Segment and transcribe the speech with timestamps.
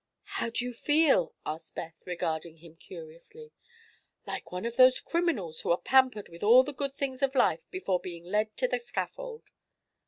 [0.23, 3.53] "How do you feel?" asked Beth, regarding him curiously.
[4.25, 7.69] "Like one of those criminals who are pampered with all the good things of life
[7.69, 9.51] before being led to the scaffold."